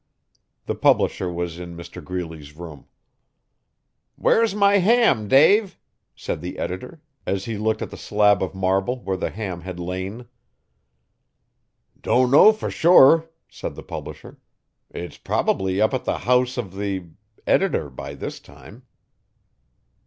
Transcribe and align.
The 0.65 0.73
publisher 0.73 1.31
was 1.31 1.59
in 1.59 1.77
Mr 1.77 2.03
Greeley's 2.03 2.55
room. 2.55 2.87
'Where's 4.15 4.55
my 4.55 4.77
ham, 4.79 5.27
Dave?' 5.27 5.77
said 6.15 6.41
the 6.41 6.57
editor 6.57 7.03
as 7.27 7.45
he 7.45 7.55
looked 7.55 7.83
at 7.83 7.91
the 7.91 7.97
slab 7.97 8.41
of 8.41 8.55
marble 8.55 8.99
where 9.03 9.15
the 9.15 9.29
ham 9.29 9.61
had 9.61 9.79
lain. 9.79 10.27
'Don't 12.01 12.31
know 12.31 12.51
for 12.51 12.71
sure,' 12.71 13.29
said 13.47 13.75
the 13.75 13.83
publisher, 13.83 14.39
'it's 14.89 15.19
probably 15.19 15.79
up 15.79 15.93
at 15.93 16.03
the 16.05 16.17
house 16.17 16.57
of 16.57 16.75
the 16.75 17.05
editor 17.45 17.87
by 17.91 18.15
this 18.15 18.39
time. 18.39 18.81